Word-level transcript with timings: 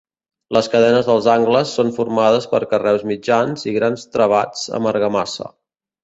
Les 0.55 0.67
cadenes 0.75 1.09
dels 1.09 1.25
angles 1.33 1.73
són 1.79 1.91
formades 1.97 2.47
per 2.53 2.61
carreus 2.71 3.05
mitjans 3.09 3.67
i 3.73 3.75
grans 3.75 4.07
travats 4.17 4.65
amb 4.79 4.91
argamassa. 4.93 5.47